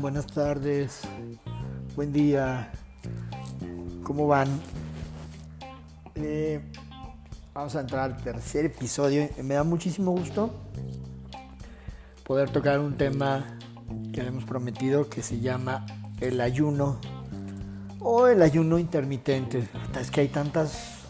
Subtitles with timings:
[0.00, 1.02] Buenas tardes,
[1.94, 2.72] buen día,
[4.02, 4.48] ¿cómo van?
[6.14, 6.60] Eh,
[7.52, 9.28] vamos a entrar al tercer episodio.
[9.42, 10.50] Me da muchísimo gusto
[12.24, 13.58] poder tocar un tema
[14.12, 15.84] que hemos prometido que se llama
[16.20, 16.98] el ayuno
[18.00, 19.68] o el ayuno intermitente.
[20.00, 21.02] Es que hay tantas,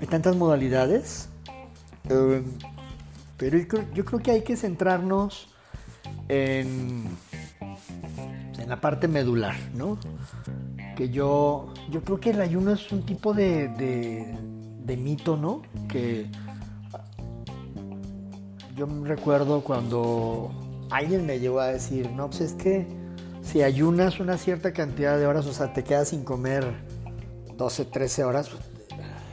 [0.00, 1.28] hay tantas modalidades,
[2.08, 2.42] eh,
[3.36, 3.58] pero
[3.94, 5.48] yo creo que hay que centrarnos
[6.28, 7.29] en, en
[8.70, 9.98] la parte medular, ¿no?
[10.94, 15.62] Que yo, yo creo que el ayuno es un tipo de, de, mito, ¿no?
[15.88, 16.26] Que
[18.76, 20.52] yo recuerdo cuando
[20.88, 22.86] alguien me llegó a decir, no, pues es que
[23.42, 26.64] si ayunas una cierta cantidad de horas, o sea, te quedas sin comer
[27.56, 28.62] 12, 13 horas, pues,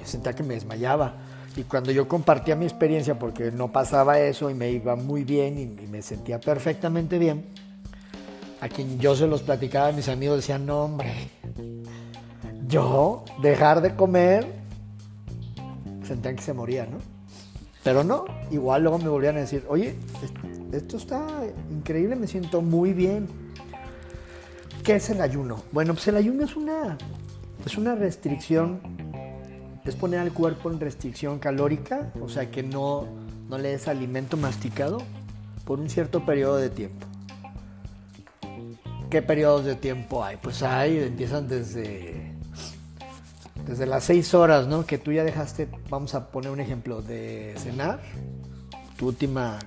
[0.03, 1.13] sentía que me desmayaba.
[1.55, 5.59] Y cuando yo compartía mi experiencia, porque no pasaba eso y me iba muy bien
[5.59, 7.45] y, me sentía perfectamente bien,
[8.61, 11.29] a quien yo se los platicaba, mis amigos decían, no hombre,
[12.67, 14.45] yo dejar de comer,
[16.03, 16.97] sentían que se moría, ¿no?
[17.83, 19.95] Pero no, igual luego me volvían a decir, oye,
[20.71, 21.25] esto está
[21.71, 23.27] increíble, me siento muy bien.
[24.83, 25.63] ¿Qué es el ayuno?
[25.71, 26.97] Bueno, pues el ayuno es una,
[27.65, 28.81] es una restricción
[29.89, 33.07] es poner al cuerpo en restricción calórica, o sea que no,
[33.49, 34.97] no le des alimento masticado
[35.65, 37.07] por un cierto periodo de tiempo.
[39.17, 40.37] ¿Qué periodos de tiempo hay?
[40.37, 42.35] Pues hay, empiezan desde,
[43.65, 44.85] desde las 6 horas, ¿no?
[44.85, 47.99] Que tú ya dejaste, vamos a poner un ejemplo, de cenar,
[48.95, 49.57] tu última,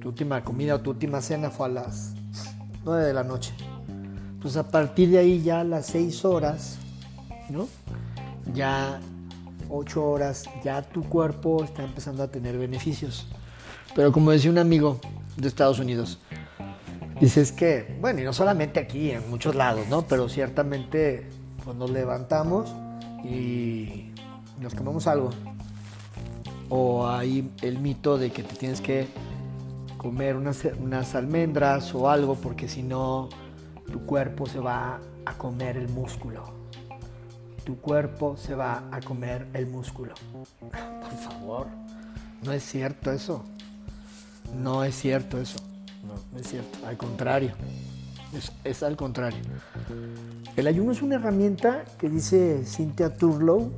[0.00, 2.14] tu última comida o tu última cena fue a las
[2.82, 3.52] 9 de la noche.
[4.42, 6.78] Pues a partir de ahí ya las 6 horas,
[7.50, 7.68] ¿no?
[8.52, 8.98] ya
[9.70, 13.28] 8 horas, ya tu cuerpo está empezando a tener beneficios.
[13.94, 14.98] Pero como decía un amigo
[15.36, 16.18] de Estados Unidos,
[17.20, 20.02] dices que, bueno, y no solamente aquí, en muchos lados, ¿no?
[20.02, 21.28] Pero ciertamente
[21.64, 22.74] cuando nos levantamos
[23.24, 24.10] y
[24.60, 25.30] nos comemos algo,
[26.68, 29.06] o hay el mito de que te tienes que
[29.96, 33.28] comer unas, unas almendras o algo porque si no
[33.90, 36.64] tu cuerpo se va a comer el músculo
[37.64, 40.14] tu cuerpo se va a comer el músculo.
[40.70, 41.66] Por favor,
[42.42, 43.44] no es cierto eso.
[44.54, 45.58] No es cierto eso.
[46.36, 46.86] Es cierto.
[46.86, 47.52] Al contrario.
[48.36, 49.40] Es, es, al contrario.
[50.56, 53.72] El ayuno es una herramienta que dice Cynthia Turlow.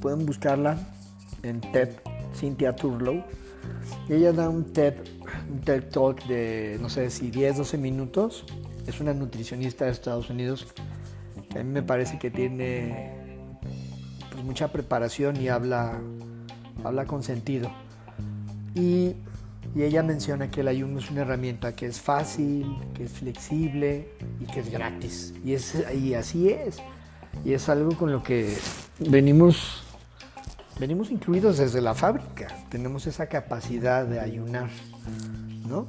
[0.00, 0.78] Pueden buscarla
[1.42, 1.90] en TED,
[2.34, 3.22] Cynthia Turlow.
[4.08, 4.94] ella da un TED,
[5.50, 8.44] un TED Talk de, no sé si 10, 12 minutos.
[8.86, 10.66] Es una nutricionista de Estados Unidos
[11.54, 13.12] a mí me parece que tiene
[14.30, 16.00] pues, mucha preparación y habla,
[16.84, 17.70] habla con sentido.
[18.74, 19.16] Y,
[19.76, 24.08] ella menciona que el ayuno es una herramienta que es fácil, que es flexible
[24.40, 25.32] y que es gratis.
[25.44, 26.78] Y, es, y así es.
[27.44, 28.56] Y es algo con lo que
[28.98, 29.84] venimos,
[30.78, 32.48] venimos incluidos desde la fábrica.
[32.68, 34.68] Tenemos esa capacidad de ayunar,
[35.68, 35.86] ¿no?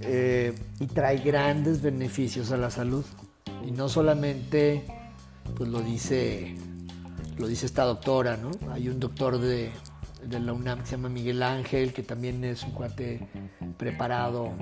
[0.00, 3.04] Eh, y trae grandes beneficios a la salud.
[3.66, 4.84] Y no solamente
[5.56, 6.54] pues lo dice,
[7.38, 8.50] lo dice esta doctora, ¿no?
[8.72, 9.70] Hay un doctor de,
[10.30, 13.26] la UNAM que se llama Miguel Ángel, que también es un cuate
[13.76, 14.52] preparado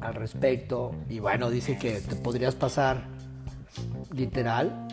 [0.00, 0.92] al respecto.
[1.08, 3.04] Y bueno, dice que te podrías pasar
[4.12, 4.86] literal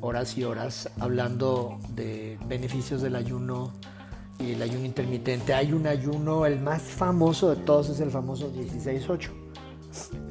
[0.00, 3.72] horas y horas hablando de beneficios del ayuno
[4.38, 5.54] y el ayuno intermitente.
[5.54, 9.44] Hay un ayuno, el más famoso de todos es el famoso 16-8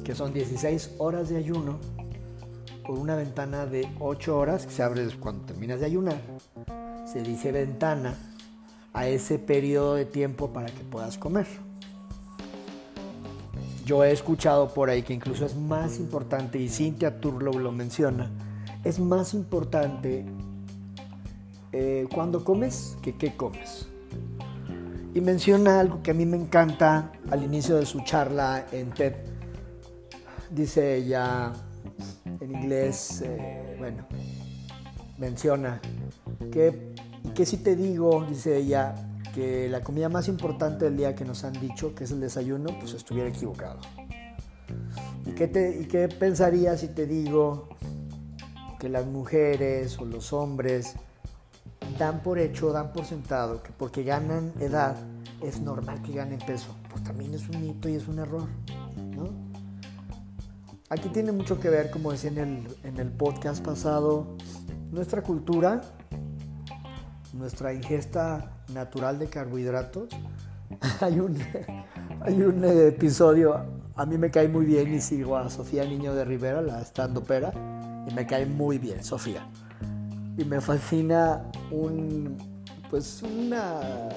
[0.04, 1.78] que son 16 horas de ayuno
[2.86, 6.20] por una ventana de 8 horas que se abre cuando terminas de ayunar.
[7.06, 8.14] Se dice ventana
[8.94, 11.46] a ese periodo de tiempo para que puedas comer.
[13.84, 18.30] Yo he escuchado por ahí que incluso es más importante, y Cynthia Turlow lo menciona,
[18.82, 20.24] es más importante
[21.72, 23.88] eh, cuando comes que qué comes.
[25.12, 29.14] Y menciona algo que a mí me encanta al inicio de su charla en TED
[30.54, 31.52] dice ella
[32.40, 34.06] en inglés, eh, bueno,
[35.18, 35.80] menciona
[36.52, 36.93] que,
[37.32, 38.94] que si te digo, dice ella,
[39.34, 42.70] que la comida más importante del día que nos han dicho, que es el desayuno,
[42.78, 43.80] pues estuviera equivocado.
[45.26, 47.68] ¿Y qué, te, y qué pensaría si te digo
[48.78, 50.94] que las mujeres o los hombres
[51.98, 54.96] dan por hecho, dan por sentado que porque ganan edad
[55.42, 56.76] es normal que ganen peso?
[56.90, 58.46] Pues también es un mito y es un error,
[59.16, 59.54] ¿no?
[60.90, 64.36] Aquí tiene mucho que ver, como decía en el, podcast pasado,
[64.92, 65.80] nuestra cultura,
[67.34, 70.08] nuestra ingesta natural de carbohidratos.
[71.00, 71.38] hay, un,
[72.22, 73.62] hay un episodio
[73.96, 77.22] a mí me cae muy bien y sigo a Sofía Niño de Rivera, la estando
[77.22, 77.52] pera,
[78.08, 79.46] y me cae muy bien Sofía.
[80.36, 82.36] Y me fascina un,
[82.90, 84.08] pues una,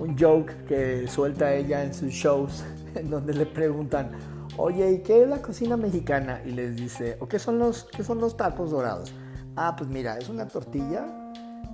[0.00, 2.64] un joke que suelta ella en sus shows,
[2.96, 4.10] en donde le preguntan,
[4.56, 6.40] oye, ¿y qué es la cocina mexicana?
[6.44, 9.14] Y les dice, ¿o qué son los, qué son los tacos dorados?
[9.54, 11.19] Ah, pues mira, es una tortilla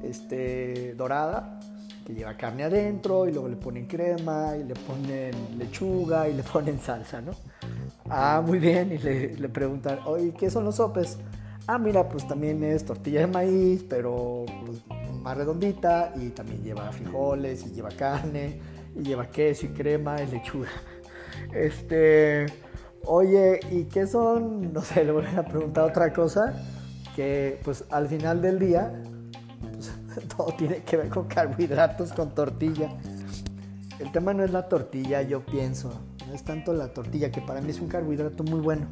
[0.03, 1.61] este, dorada
[2.06, 6.43] que lleva carne adentro y luego le ponen crema y le ponen lechuga y le
[6.44, 7.33] ponen salsa, ¿no?
[8.09, 11.19] Ah, muy bien, y le, preguntan, oye, ¿qué son los sopes?
[11.67, 14.83] Ah, mira, pues también es tortilla de maíz, pero pues,
[15.21, 18.61] más redondita y también lleva frijoles y lleva carne
[18.94, 20.69] y lleva queso y crema y lechuga.
[21.53, 22.47] Este,
[23.05, 24.73] oye, ¿y qué son?
[24.73, 26.55] No sé, le voy a preguntar otra cosa
[27.17, 29.03] que pues al final del día
[30.37, 32.91] todo tiene que ver con carbohidratos, con tortilla.
[33.99, 36.01] El tema no es la tortilla, yo pienso.
[36.27, 38.87] No es tanto la tortilla, que para mí es un carbohidrato muy bueno.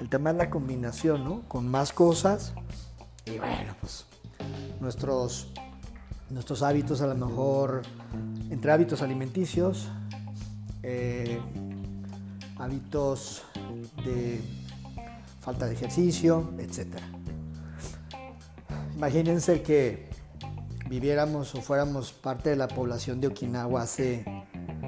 [0.00, 1.42] El tema es la combinación, ¿no?
[1.48, 2.52] Con más cosas.
[3.26, 4.06] Y bueno, pues
[4.80, 5.52] nuestros,
[6.30, 7.82] nuestros hábitos a lo mejor,
[8.50, 9.88] entre hábitos alimenticios,
[10.82, 11.40] eh,
[12.58, 13.44] hábitos
[14.04, 14.40] de
[15.40, 16.86] falta de ejercicio, etc.
[18.94, 20.07] Imagínense que
[20.88, 24.24] viviéramos o fuéramos parte de la población de Okinawa hace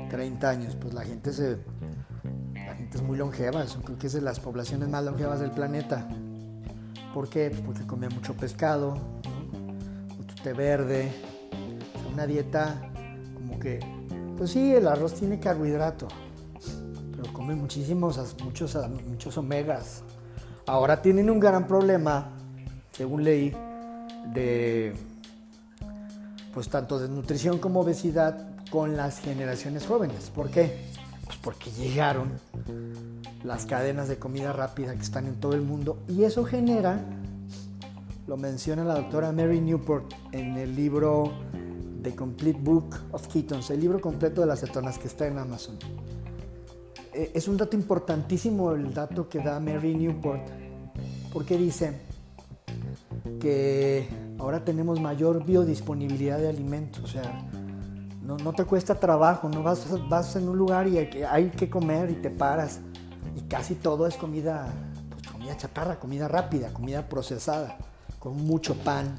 [0.09, 1.59] 30 años, pues la gente se
[2.55, 6.09] la gente es muy longeva, creo que es de las poblaciones más longevas del planeta.
[7.13, 7.51] ¿Por qué?
[7.51, 8.97] Pues porque come mucho pescado,
[10.17, 11.13] mucho té verde,
[12.13, 12.81] una dieta
[13.35, 13.81] como que,
[14.37, 16.09] pues sí, el arroz tiene carbohidrato,
[17.11, 20.03] pero come muchísimos, muchos, muchos omegas.
[20.67, 22.31] Ahora tienen un gran problema,
[22.93, 23.53] según leí,
[24.33, 24.95] de
[26.53, 30.31] pues tanto desnutrición como obesidad con las generaciones jóvenes.
[30.35, 30.85] ¿Por qué?
[31.25, 32.33] Pues porque llegaron
[33.45, 37.01] las cadenas de comida rápida que están en todo el mundo y eso genera,
[38.27, 41.33] lo menciona la doctora Mary Newport en el libro
[42.03, 45.77] The Complete Book of Ketones, el libro completo de las cetonas que está en Amazon.
[47.13, 50.43] Eh, es un dato importantísimo el dato que da Mary Newport
[51.33, 51.93] porque dice
[53.41, 54.09] que
[54.41, 57.47] ahora tenemos mayor biodisponibilidad de alimentos, o sea,
[58.23, 62.15] no, te cuesta trabajo, no vas, vas en un lugar y hay que, comer y
[62.15, 62.81] te paras
[63.37, 64.73] y casi todo es comida,
[65.11, 67.77] pues comida chatarra, comida rápida, comida procesada,
[68.19, 69.19] con mucho pan,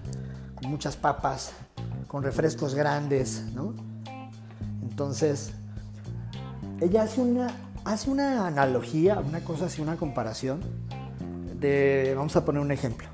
[0.56, 1.52] con muchas papas,
[2.08, 3.74] con refrescos grandes, ¿no?
[4.82, 5.52] Entonces,
[6.80, 7.54] ella hace una,
[7.84, 10.62] hace una analogía, una cosa así, una comparación
[11.60, 13.11] de, vamos a poner un ejemplo.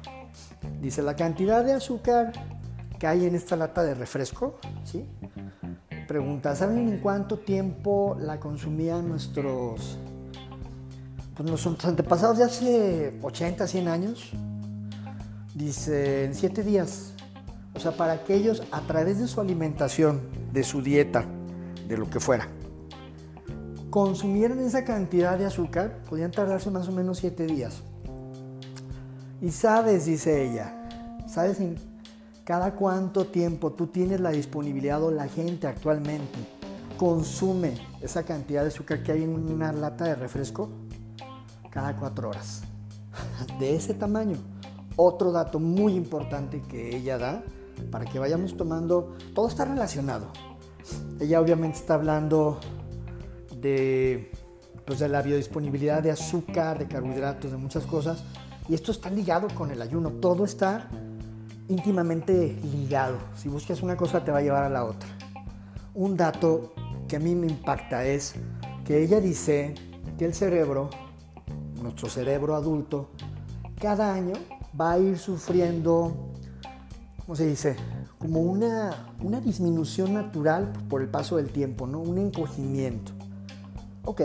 [0.82, 2.32] Dice la cantidad de azúcar
[3.00, 5.06] que hay en esta lata de refresco, ¿sí?
[6.08, 9.98] Pregunta, ¿saben en cuánto tiempo la consumían nuestros,
[11.36, 14.32] pues nuestros antepasados de hace 80, 100 años?
[15.54, 17.14] Dice, en 7 días.
[17.76, 20.22] O sea, para que ellos a través de su alimentación,
[20.54, 21.26] de su dieta,
[21.88, 22.48] de lo que fuera,
[23.90, 27.82] consumieran esa cantidad de azúcar, podían tardarse más o menos 7 días.
[29.42, 30.74] Y sabes, dice ella,
[31.28, 31.78] sabes en
[32.44, 36.40] cada cuánto tiempo tú tienes la disponibilidad o la gente actualmente
[36.98, 40.70] consume esa cantidad de azúcar que hay en una lata de refresco
[41.70, 42.64] cada cuatro horas.
[43.60, 44.38] De ese tamaño.
[44.96, 47.44] Otro dato muy importante que ella da
[47.92, 50.32] para que vayamos tomando, todo está relacionado.
[51.20, 52.60] Ella obviamente está hablando
[53.56, 54.32] de,
[54.86, 58.24] pues de la biodisponibilidad de azúcar, de carbohidratos, de muchas cosas,
[58.70, 60.90] y esto está ligado con el ayuno, todo está
[61.70, 63.18] íntimamente ligado.
[63.36, 65.10] Si buscas una cosa te va a llevar a la otra.
[65.94, 66.74] Un dato
[67.08, 68.36] que a mí me impacta es
[68.86, 69.76] que ella dice
[70.18, 70.90] que el cerebro,
[71.82, 73.10] nuestro cerebro adulto,
[73.80, 74.34] cada año
[74.80, 76.32] va a ir sufriendo,
[77.20, 77.76] ¿cómo se dice?
[78.18, 82.00] Como una, una disminución natural por el paso del tiempo, ¿no?
[82.00, 83.12] Un encogimiento.
[84.04, 84.22] Ok,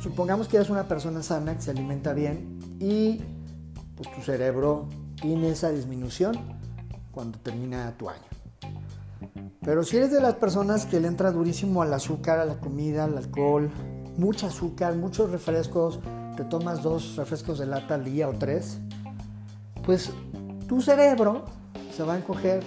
[0.00, 3.20] supongamos que eres una persona sana, que se alimenta bien y
[4.02, 4.88] pues, tu cerebro
[5.20, 6.34] tiene esa disminución
[7.12, 8.20] cuando termina tu año.
[9.60, 13.04] Pero si eres de las personas que le entra durísimo al azúcar, a la comida,
[13.04, 13.70] al alcohol,
[14.16, 16.00] mucho azúcar, muchos refrescos,
[16.36, 18.78] te tomas dos refrescos de lata al día o tres,
[19.84, 20.10] pues
[20.66, 21.44] tu cerebro
[21.94, 22.64] se va a encoger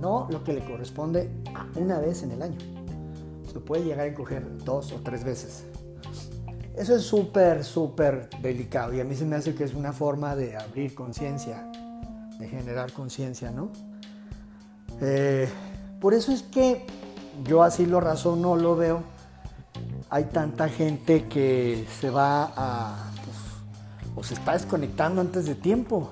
[0.00, 2.58] no lo que le corresponde a una vez en el año.
[3.52, 5.64] Se puede llegar a encoger dos o tres veces.
[6.76, 10.36] Eso es súper, súper delicado y a mí se me hace que es una forma
[10.36, 11.70] de abrir conciencia,
[12.38, 13.70] de generar conciencia, ¿no?
[15.00, 15.48] Eh,
[16.00, 16.84] por eso es que
[17.44, 19.02] yo así lo razono, lo veo.
[20.10, 26.10] hay tanta gente que se va a, pues, o se está desconectando antes de tiempo.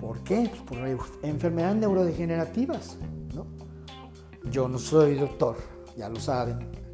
[0.00, 0.50] ¿Por qué?
[0.50, 0.78] Pues por
[1.22, 2.96] enfermedades neurodegenerativas.
[3.32, 3.46] ¿no?
[4.50, 5.56] Yo no soy doctor,
[5.96, 6.85] ya lo saben.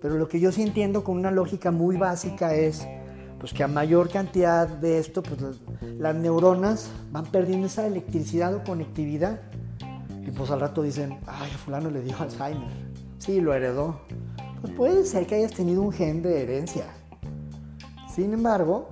[0.00, 2.86] Pero lo que yo sí entiendo con una lógica muy básica es
[3.38, 5.40] pues que a mayor cantidad de esto, pues
[5.98, 9.40] las neuronas van perdiendo esa electricidad o conectividad.
[10.26, 12.68] Y pues al rato dicen, ay, a fulano le dio Alzheimer.
[13.18, 14.00] Sí, lo heredó.
[14.60, 16.86] Pues puede ser que hayas tenido un gen de herencia.
[18.12, 18.90] Sin embargo,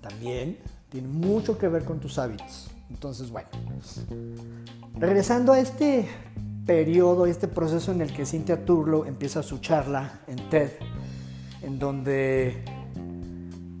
[0.00, 2.70] también tiene mucho que ver con tus hábitos.
[2.90, 3.48] Entonces, bueno,
[4.94, 6.08] regresando a este
[6.68, 10.68] periodo, este proceso en el que Cynthia Turlo empieza su charla en TED,
[11.62, 12.62] en donde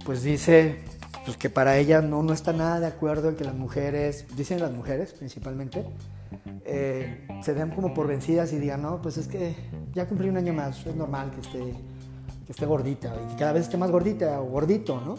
[0.06, 0.78] pues dice
[1.26, 4.60] pues que para ella no, no está nada de acuerdo en que las mujeres, dicen
[4.60, 5.84] las mujeres principalmente,
[6.64, 9.54] eh, se den como por vencidas y digan, no, pues es que
[9.92, 11.74] ya cumplí un año más, es normal que esté,
[12.46, 15.16] que esté gordita y cada vez esté más gordita o gordito, ¿no?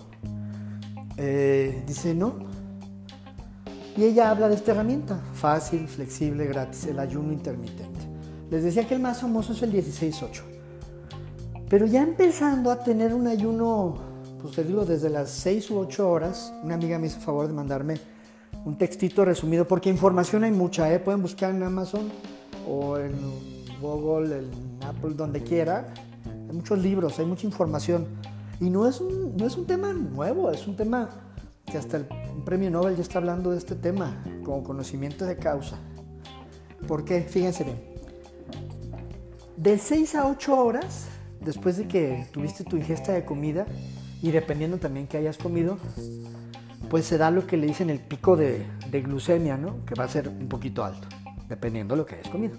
[1.18, 2.49] Eh, dice, no.
[4.00, 8.00] Y ella habla de esta herramienta, fácil, flexible, gratis, el ayuno intermitente.
[8.50, 10.41] Les decía que el más famoso es el 16-8.
[11.70, 14.10] Pero ya empezando a tener un ayuno
[14.41, 17.53] pues te digo, desde las 6 u 8 horas, una amiga me hizo favor de
[17.53, 18.00] mandarme
[18.63, 21.00] un textito resumido, porque información hay mucha, ¿eh?
[21.00, 22.10] pueden buscar en Amazon
[22.65, 23.12] o en
[23.82, 24.50] Google, en
[24.88, 25.94] Apple, donde quiera.
[26.48, 28.08] Hay muchos libros, hay mucha información.
[28.62, 31.10] Y no es un, no es un tema nuevo, es un tema
[31.70, 32.08] que hasta el
[32.46, 35.78] premio Nobel ya está hablando de este tema, como conocimiento de causa.
[36.88, 37.22] ¿Por qué?
[37.22, 37.80] Fíjense bien.
[39.58, 41.08] De 6 a 8 horas,
[41.42, 43.66] después de que tuviste tu ingesta de comida,
[44.22, 45.78] y dependiendo también que hayas comido,
[46.90, 49.86] pues se da lo que le dicen el pico de, glucemia, ¿no?
[49.86, 51.08] Que va a ser un poquito alto,
[51.48, 52.58] dependiendo de lo que hayas comido.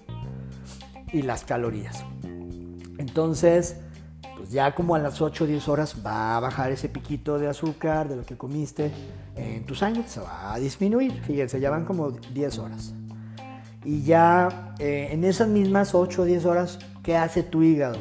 [1.13, 2.05] Y las calorías.
[2.99, 3.77] Entonces,
[4.41, 7.47] pues ya como a las 8 o 10 horas va a bajar ese piquito de
[7.47, 8.91] azúcar de lo que comiste
[9.37, 11.13] en tu sangre, se va a disminuir.
[11.25, 12.95] Fíjense, ya van como 10 horas.
[13.85, 17.99] Y ya eh, en esas mismas 8 o 10 horas, ¿qué hace tu hígado?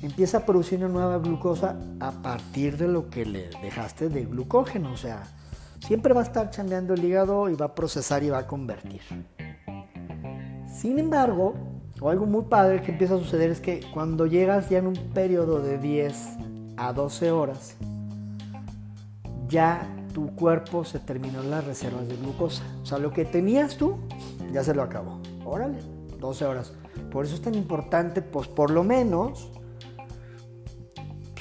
[0.00, 4.92] empieza a producir una nueva glucosa a partir de lo que le dejaste de glucógeno.
[4.92, 5.24] O sea,
[5.80, 9.00] siempre va a estar chambeando el hígado y va a procesar y va a convertir.
[10.66, 11.54] Sin embargo,
[12.02, 14.96] o algo muy padre que empieza a suceder es que cuando llegas ya en un
[15.14, 16.16] periodo de 10
[16.76, 17.76] a 12 horas,
[19.48, 22.64] ya tu cuerpo se terminó las reservas de glucosa.
[22.82, 23.96] O sea, lo que tenías tú,
[24.52, 25.20] ya se lo acabó.
[25.44, 25.78] Órale,
[26.18, 26.72] 12 horas.
[27.10, 29.50] Por eso es tan importante, pues por lo menos,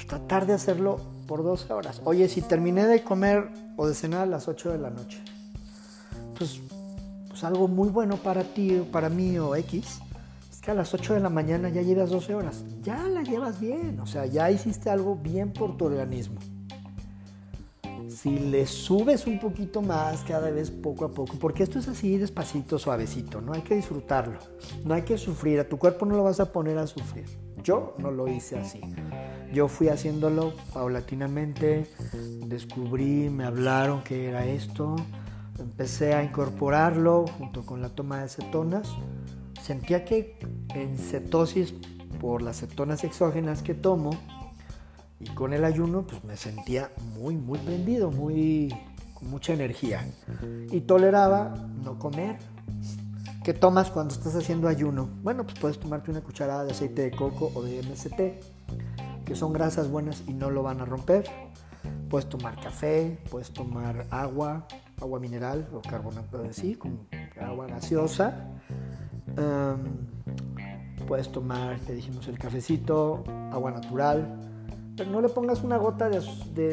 [0.08, 2.01] tratar de hacerlo por 12 horas.
[2.03, 5.24] Oye, si terminé de comer o de cenar a las 8 de la noche,
[6.38, 6.60] pues,
[7.30, 10.01] pues algo muy bueno para ti para mí o X,
[10.62, 12.63] que a las 8 de la mañana ya llevas 12 horas.
[12.84, 16.39] Ya la llevas bien, o sea, ya hiciste algo bien por tu organismo.
[18.10, 22.18] Si le subes un poquito más cada vez poco a poco, porque esto es así
[22.18, 24.38] despacito, suavecito, no hay que disfrutarlo,
[24.84, 27.25] no hay que sufrir, a tu cuerpo no lo vas a poner a sufrir.
[27.63, 28.82] Yo no lo hice así.
[29.53, 31.88] Yo fui haciéndolo paulatinamente,
[32.46, 34.96] descubrí, me hablaron que era esto,
[35.60, 38.89] empecé a incorporarlo junto con la toma de cetonas.
[39.62, 40.39] Sentía que
[40.74, 41.74] en cetosis,
[42.20, 44.12] por las cetonas exógenas que tomo,
[45.20, 48.74] y con el ayuno, pues me sentía muy, muy prendido, muy,
[49.13, 50.08] con mucha energía.
[50.72, 51.53] Y toleraba
[51.84, 52.38] no comer.
[53.43, 55.10] ¿Qué tomas cuando estás haciendo ayuno?
[55.24, 58.22] Bueno, pues puedes tomarte una cucharada de aceite de coco o de MST
[59.31, 61.24] que son grasas buenas y no lo van a romper.
[62.10, 64.67] Puedes tomar café, puedes tomar agua,
[65.01, 67.08] agua mineral o carbonato de sí, con
[67.39, 68.48] agua gaseosa.
[71.08, 74.39] puedes tomar, te dijimos, el cafecito, agua natural.
[74.96, 76.20] Pero no le pongas una gota de,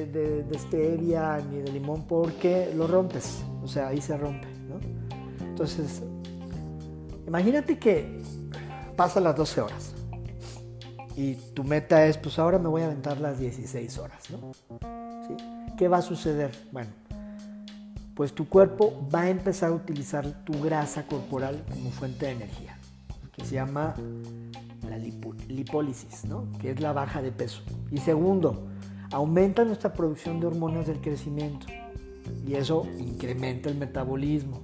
[0.06, 3.42] de, stevia ni de limón porque lo rompes.
[3.62, 4.46] O sea, ahí se rompe.
[4.68, 4.78] ¿no?
[5.44, 6.02] Entonces,
[7.26, 8.20] imagínate que
[8.96, 9.94] pasa las 12 horas
[11.18, 14.52] y tu meta es, pues ahora me voy a aventar las 16 horas, ¿no?
[15.76, 16.52] ¿Qué va a suceder?
[16.70, 16.90] Bueno,
[18.18, 22.76] pues tu cuerpo va a empezar a utilizar tu grasa corporal como fuente de energía,
[23.30, 23.94] que se llama
[24.90, 26.50] la lipólisis, ¿no?
[26.60, 27.62] Que es la baja de peso.
[27.92, 28.66] Y segundo,
[29.12, 31.68] aumenta nuestra producción de hormonas del crecimiento
[32.44, 34.62] y eso incrementa el metabolismo.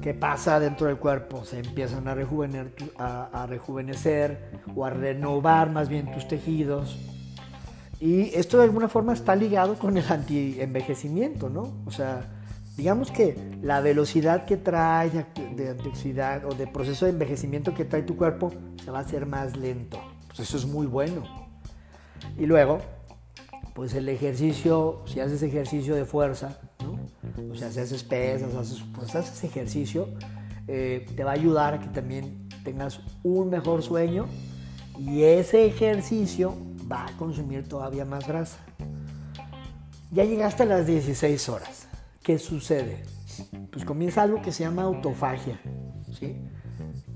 [0.00, 1.44] ¿Qué pasa dentro del cuerpo?
[1.44, 6.98] Se empiezan a, a, rejuvenecer o a renovar más bien tus tejidos.
[8.00, 11.74] Y esto de alguna forma está ligado con el anti-envejecimiento, ¿no?
[11.84, 12.38] O sea,
[12.76, 15.10] digamos que la velocidad que trae
[15.56, 18.52] de, antioxidad o de proceso de envejecimiento que trae tu cuerpo
[18.82, 19.98] se va a hacer más lento.
[20.28, 21.22] Pues eso es muy bueno.
[22.38, 22.80] Y luego,
[23.74, 26.58] pues el ejercicio, si haces ejercicio de fuerza,
[27.50, 30.08] o sea, si haces pesas, haces, pues haces ejercicio,
[30.66, 34.26] eh, te va a ayudar a que también tengas un mejor sueño
[34.98, 36.56] y ese ejercicio
[36.90, 38.58] va a consumir todavía más grasa.
[40.10, 41.81] Ya llegaste a las 16 horas.
[42.22, 43.02] ¿Qué sucede?
[43.72, 45.60] Pues comienza algo que se llama autofagia,
[46.16, 46.36] ¿sí?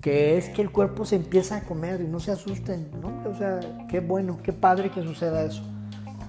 [0.01, 3.31] Que es que el cuerpo se empieza a comer y no se asusten, ¿no?
[3.31, 5.63] O sea, qué bueno, qué padre que suceda eso.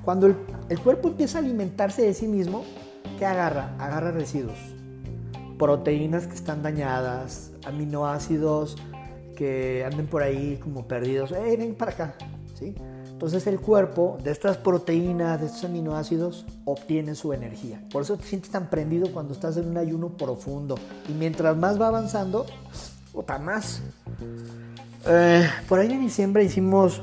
[0.04, 2.64] Cuando el, cuerpo empieza a alimentarse de sí mismo,
[3.18, 3.76] ¿qué agarra?
[3.80, 4.60] Agarra residuos.
[5.58, 8.78] Proteínas que están dañadas, aminoácidos
[9.36, 11.32] que anden por ahí como perdidos.
[11.32, 12.16] ¡Eh, ven para acá!
[12.54, 12.76] ¿Sí?
[13.18, 17.82] Entonces el cuerpo de estas proteínas, de estos aminoácidos, obtiene su energía.
[17.92, 20.76] Por eso te sientes tan prendido cuando estás en un ayuno profundo.
[21.10, 22.46] Y mientras más va avanzando,
[23.14, 23.82] otra más.
[25.08, 27.02] Eh, por ahí en diciembre hicimos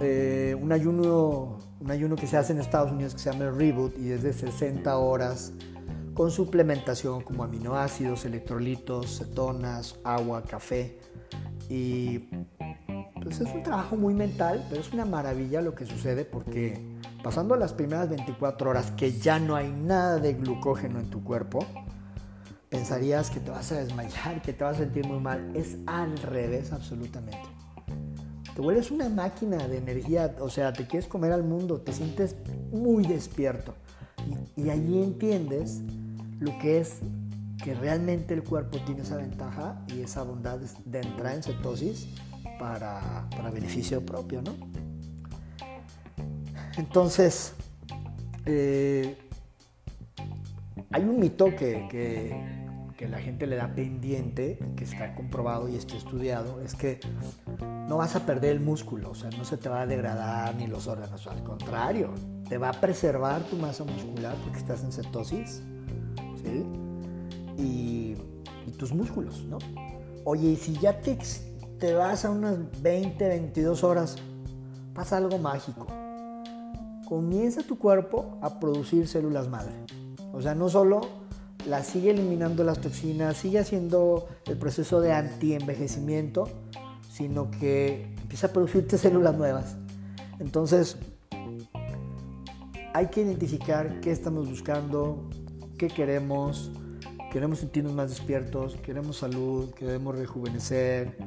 [0.00, 3.56] eh, un ayuno un ayuno que se hace en Estados Unidos que se llama el
[3.56, 5.52] Reboot y es de 60 horas
[6.14, 11.00] con suplementación como aminoácidos, electrolitos, cetonas, agua, café.
[11.68, 12.20] Y
[13.22, 16.80] pues es un trabajo muy mental, pero es una maravilla lo que sucede porque
[17.22, 21.66] pasando las primeras 24 horas que ya no hay nada de glucógeno en tu cuerpo,
[22.68, 25.50] pensarías que te vas a desmayar, que te vas a sentir muy mal.
[25.54, 27.48] Es al revés absolutamente.
[28.54, 32.36] Te vuelves una máquina de energía, o sea, te quieres comer al mundo, te sientes
[32.70, 33.74] muy despierto.
[34.56, 35.82] Y, y allí entiendes
[36.38, 37.00] lo que es
[37.66, 42.06] que realmente el cuerpo tiene esa ventaja y esa bondad de entrar en cetosis
[42.60, 44.54] para, para beneficio propio, ¿no?
[46.76, 47.54] Entonces,
[48.44, 49.18] eh,
[50.92, 55.96] hay un mito que, que, la gente le da pendiente, que está comprobado y está
[55.96, 57.00] estudiado, es que
[57.88, 60.68] no vas a perder el músculo, o sea, no se te va a degradar ni
[60.68, 62.14] los órganos, al contrario,
[62.48, 65.62] te va a preservar tu masa muscular porque estás en cetosis
[67.66, 68.16] y,
[68.78, 69.58] tus músculos, ¿no?
[70.24, 71.16] Oye, y si ya te,
[71.78, 74.16] te vas a unas 20, 22 horas,
[74.92, 75.86] pasa algo mágico.
[77.08, 79.72] Comienza tu cuerpo a producir células madre.
[80.32, 81.00] O sea, no solo
[81.66, 86.48] la sigue eliminando las toxinas, sigue haciendo el proceso de anti-envejecimiento,
[87.10, 89.76] sino que empieza a producirte células nuevas.
[90.38, 90.98] Entonces,
[92.92, 95.28] hay que identificar qué estamos buscando,
[95.78, 96.70] qué queremos,
[97.36, 101.18] queremos sentirnos más despiertos, queremos salud, queremos rejuvenecer,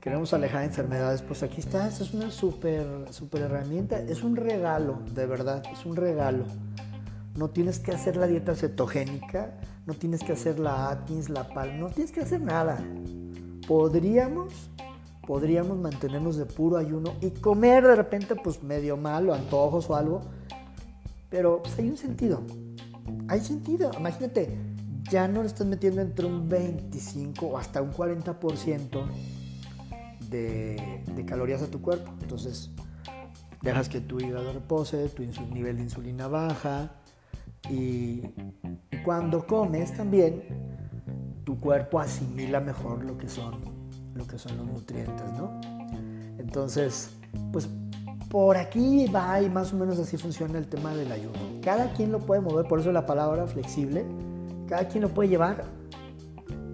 [0.00, 5.26] queremos alejar enfermedades, pues aquí está, es una súper super herramienta, es un regalo, de
[5.26, 6.46] verdad, es un regalo.
[7.36, 11.78] No tienes que hacer la dieta cetogénica, no tienes que hacer la Atkins, la PAL,
[11.78, 12.82] no tienes que hacer nada.
[13.66, 14.70] Podríamos,
[15.26, 19.96] podríamos mantenernos de puro ayuno y comer de repente pues medio mal o antojos o
[19.96, 20.22] algo,
[21.28, 22.40] pero pues hay un sentido
[23.28, 23.90] hay sentido.
[23.98, 24.56] Imagínate,
[25.10, 29.06] ya no le estás metiendo entre un 25 o hasta un 40%
[30.28, 32.12] de, de calorías a tu cuerpo.
[32.20, 32.70] Entonces,
[33.62, 36.92] dejas que tu hígado repose, tu nivel de insulina baja
[37.68, 38.22] y
[39.04, 40.42] cuando comes también
[41.44, 43.78] tu cuerpo asimila mejor lo que son
[44.14, 45.60] lo que son los nutrientes, ¿no?
[46.38, 47.10] Entonces,
[47.52, 47.68] pues
[48.28, 51.38] por aquí va y más o menos así funciona el tema del ayuno.
[51.62, 54.04] Cada quien lo puede mover, por eso la palabra flexible,
[54.68, 55.64] cada quien lo puede llevar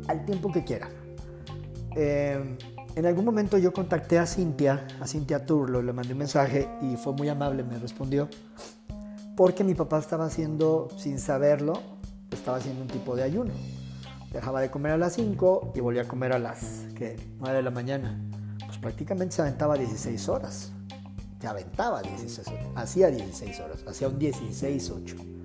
[0.08, 0.88] al tiempo que quiera.
[1.96, 2.56] Eh,
[2.96, 6.96] en algún momento yo contacté a Cintia, a Cintia Turlo, le mandé un mensaje y
[6.96, 8.28] fue muy amable, me respondió,
[9.36, 11.74] porque mi papá estaba haciendo, sin saberlo,
[12.30, 13.52] estaba haciendo un tipo de ayuno.
[14.32, 17.70] Dejaba de comer a las 5 y volvía a comer a las 9 de la
[17.70, 18.20] mañana.
[18.66, 20.72] Pues prácticamente se aventaba 16 horas
[21.46, 25.43] aventaba 16 horas, hacía 16 horas, hacía un 16-8.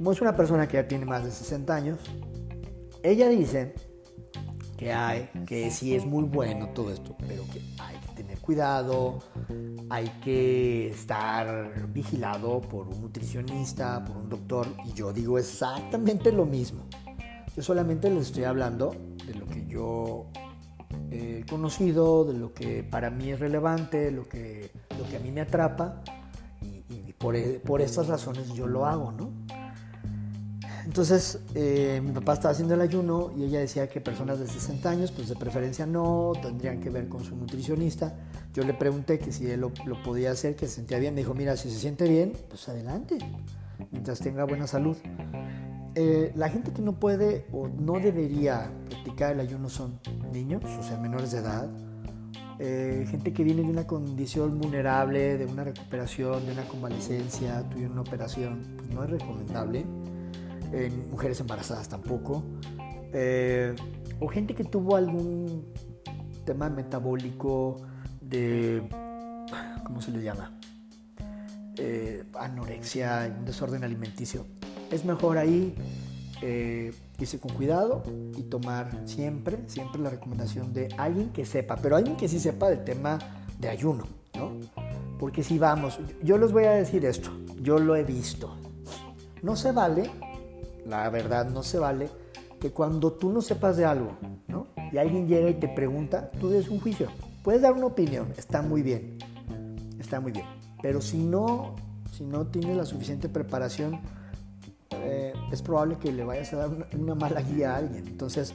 [0.00, 1.98] Como es una persona que ya tiene más de 60 años,
[3.02, 3.74] ella dice
[4.78, 9.18] que hay, que sí es muy bueno todo esto, pero que hay que tener cuidado,
[9.90, 16.46] hay que estar vigilado por un nutricionista, por un doctor, y yo digo exactamente lo
[16.46, 16.86] mismo.
[17.54, 20.28] Yo solamente les estoy hablando de lo que yo
[21.10, 25.30] eh, conocido, de lo que para mí es relevante, lo que, lo que a mí
[25.30, 26.00] me atrapa
[26.62, 29.39] y, por, e, por, estas razones yo lo hago, ¿no?
[30.84, 34.88] Entonces eh, mi papá estaba haciendo el ayuno y ella decía que personas de 60
[34.88, 38.14] años, pues de preferencia no, tendrían que ver con su nutricionista.
[38.54, 41.14] Yo le pregunté que si él lo, podía hacer, que se sentía bien.
[41.14, 43.18] Me dijo, mira, si se siente bien, pues adelante,
[43.90, 44.96] mientras tenga buena salud.
[45.94, 49.98] Eh, la gente que no puede o no debería practicar el ayuno son
[50.32, 51.68] niños, o sea, menores de edad,
[52.62, 57.92] eh, gente que viene de una condición vulnerable, de una recuperación, de una convalecencia, tuvieron
[57.92, 59.86] una operación, pues no es recomendable.
[60.72, 62.44] En mujeres embarazadas tampoco.
[63.12, 63.74] Eh,
[64.20, 65.66] o gente que tuvo algún
[66.44, 67.76] tema metabólico
[68.20, 68.82] de,
[69.84, 70.52] ¿cómo se le llama?
[71.76, 74.46] Eh, anorexia, un desorden alimenticio.
[74.90, 75.74] Es mejor ahí
[76.42, 78.02] eh, irse con cuidado
[78.36, 82.68] y tomar siempre, siempre la recomendación de alguien que sepa, pero alguien que sí sepa
[82.68, 83.18] del tema
[83.58, 84.04] de ayuno,
[84.34, 84.52] ¿no?
[85.18, 87.30] Porque si vamos, yo les voy a decir esto,
[87.60, 88.56] yo lo he visto.
[89.42, 90.10] No se vale,
[90.86, 92.08] la verdad no se vale,
[92.60, 94.16] que cuando tú no sepas de algo,
[94.46, 94.66] ¿no?
[94.92, 97.08] Y alguien llega y te pregunta, tú des un juicio.
[97.42, 99.18] Puedes dar una opinión, está muy bien,
[99.98, 100.44] está muy bien.
[100.82, 101.74] Pero si no,
[102.12, 104.00] si no tienes la suficiente preparación,
[104.90, 108.06] eh, es probable que le vayas a dar una, mala guía a alguien.
[108.06, 108.54] Entonces,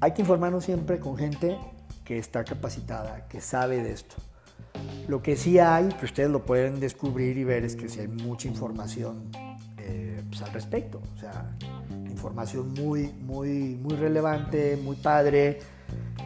[0.00, 1.56] hay que informarnos siempre con gente
[2.04, 4.16] que está capacitada, que sabe de esto.
[5.06, 8.08] Lo que sí hay, que ustedes lo pueden descubrir y ver, es que sí hay
[8.08, 9.30] mucha información
[10.42, 11.00] al respecto.
[11.16, 11.56] O sea,
[12.08, 15.58] información muy, muy, muy relevante, muy padre,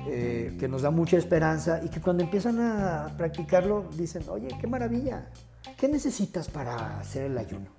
[0.07, 4.66] eh, que nos da mucha esperanza y que cuando empiezan a practicarlo dicen, oye, qué
[4.66, 5.31] maravilla,
[5.77, 7.70] ¿qué necesitas para hacer el ayuno?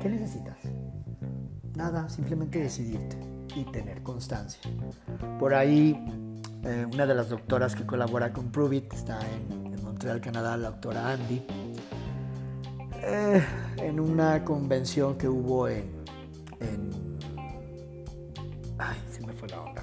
[0.00, 0.56] ¿Qué necesitas?
[1.74, 3.18] Nada, simplemente decidirte
[3.54, 4.60] y tener constancia.
[5.38, 5.98] Por ahí,
[6.62, 11.12] eh, una de las doctoras que colabora con Pruvit, está en, Montreal, Canadá, la doctora
[11.12, 11.46] Andy,
[13.06, 13.44] eh,
[13.78, 16.04] en una convención que hubo en,
[18.78, 19.82] Ay, se me fue la onda.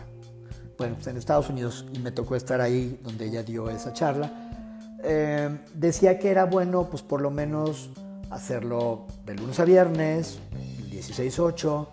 [0.77, 4.49] Bueno, pues en Estados Unidos y me tocó estar ahí donde ella dio esa charla.
[5.03, 7.91] Eh, decía que era bueno, pues por lo menos
[8.29, 10.39] hacerlo de lunes a viernes,
[10.89, 11.87] 16-8,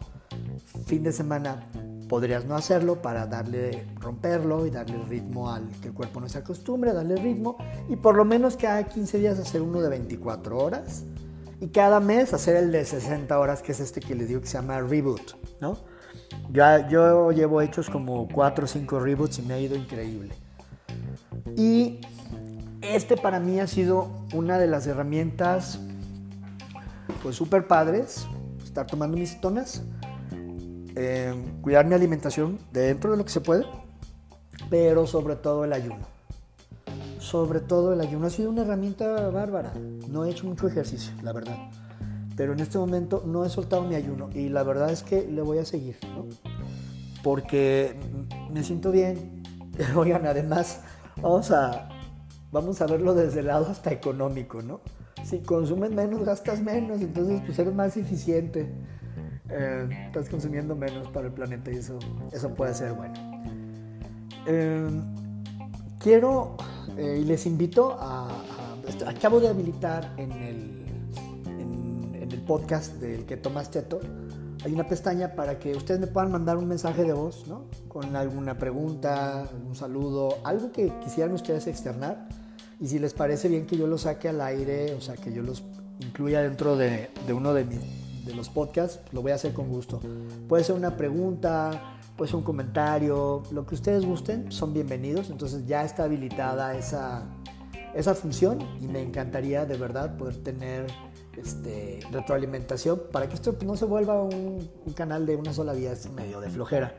[0.87, 1.69] fin de semana
[2.09, 6.39] podrías no hacerlo para darle, romperlo y darle ritmo al que el cuerpo no se
[6.39, 11.05] acostumbre, darle ritmo y por lo menos cada 15 días hacer uno de 24 horas
[11.61, 14.47] y cada mes hacer el de 60 horas que es este que les digo que
[14.47, 15.79] se llama reboot, ¿no?
[16.51, 20.35] Ya, yo llevo hechos como 4 o 5 reboots y me ha ido increíble.
[21.57, 22.01] Y
[22.81, 25.81] este para mí ha sido una de las herramientas
[27.23, 28.27] pues súper padres,
[28.63, 29.83] estar tomando mis cetonas,
[30.95, 33.65] eh, cuidar mi alimentación dentro de lo que se puede,
[34.71, 36.18] pero sobre todo el ayuno.
[37.19, 39.73] Sobre todo el ayuno ha sido una herramienta bárbara.
[40.09, 41.57] No he hecho mucho ejercicio, la verdad.
[42.37, 45.43] Pero en este momento no he soltado mi ayuno y la verdad es que le
[45.43, 46.27] voy a seguir, ¿no?
[47.23, 47.99] Porque
[48.51, 49.43] me siento bien.
[49.97, 50.83] Oigan, además,
[51.21, 51.89] vamos a,
[52.53, 54.81] vamos a verlo desde el lado hasta económico, ¿no?
[55.29, 58.67] si consumes menos, gastas menos, entonces pues eres más eficiente.
[59.51, 61.99] Eh, estás consumiendo menos para el planeta y eso,
[62.33, 63.15] eso puede ser bueno.
[64.47, 64.89] Eh,
[65.99, 66.57] quiero
[66.97, 68.29] eh, y les invito a,
[69.07, 70.87] Acabo de habilitar en el,
[71.47, 74.01] en, el podcast del que tomaste Teto.
[74.65, 77.67] Hay una pestaña para que ustedes me puedan mandar un mensaje de voz, ¿no?
[77.87, 82.29] Con alguna pregunta, un saludo, algo que quisieran ustedes externar
[82.81, 85.43] y si les parece bien que yo los saque al aire, o sea, que yo
[85.43, 85.65] los
[86.01, 90.01] incluya dentro de, uno de, de los podcasts, lo voy a hacer con gusto.
[90.49, 95.31] Puede ser una pregunta, puede ser un comentario, lo que ustedes gusten, son bienvenidos.
[95.31, 97.23] Entonces ya está habilitada esa,
[97.95, 100.87] esa función y me encantaría de verdad poder tener
[101.35, 105.93] este, retroalimentación para que esto no se vuelva un, un canal de una sola vía,
[105.93, 106.93] es medio de flojera.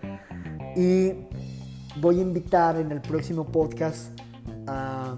[0.75, 1.12] Y
[1.99, 4.17] voy a invitar en el próximo podcast
[4.65, 5.15] a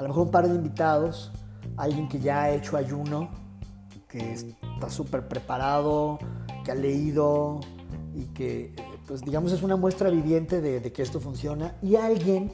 [0.00, 1.30] a lo mejor un par de invitados,
[1.76, 3.28] alguien que ya ha hecho ayuno,
[4.08, 6.18] que está súper preparado,
[6.64, 7.60] que ha leído
[8.14, 8.74] y que,
[9.10, 12.52] pues digamos, es una muestra viviente de, que esto funciona, y alguien,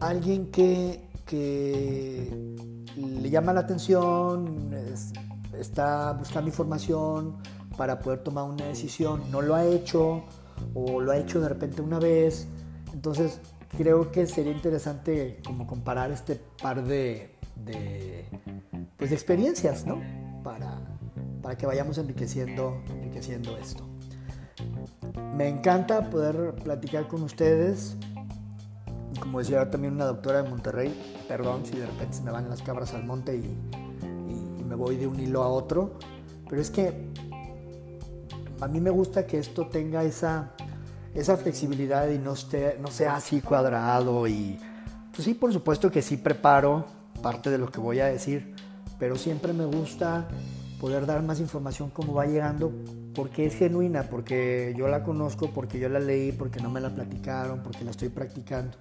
[0.00, 0.98] alguien que,
[2.96, 4.70] le llama la atención,
[5.52, 7.36] está buscando información
[7.76, 10.24] para poder tomar una decisión, no lo ha hecho
[10.72, 12.48] o lo ha hecho de repente una vez,
[12.94, 13.42] entonces
[13.76, 17.36] creo que sería interesante como comparar este par de,
[18.96, 20.00] pues experiencias, ¿no?
[20.42, 20.80] Para,
[21.42, 23.89] para que vayamos enriqueciendo, enriqueciendo esto.
[25.34, 27.96] Me encanta poder platicar con ustedes.
[29.20, 30.94] Como decía también una doctora de Monterrey,
[31.28, 33.58] perdón si de repente se me van las cabras al monte y,
[34.64, 35.98] me voy de un hilo a otro,
[36.48, 37.08] pero es que
[38.60, 40.52] a mí me gusta que esto tenga esa
[41.36, 44.60] flexibilidad y no sea así cuadrado y
[45.12, 46.86] pues sí, por supuesto que sí preparo
[47.20, 48.54] parte de lo que voy a decir,
[48.98, 50.28] pero siempre me gusta
[50.80, 52.72] poder dar más información como va llegando
[53.14, 56.94] porque es genuina, porque yo la conozco, porque yo la leí, porque no me la
[56.94, 58.76] platicaron, porque la estoy practicando,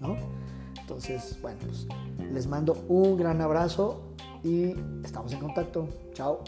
[0.00, 0.16] ¿no?
[0.80, 1.86] Entonces, bueno, pues,
[2.32, 5.88] les mando un gran abrazo y estamos en contacto.
[6.12, 6.44] Chao.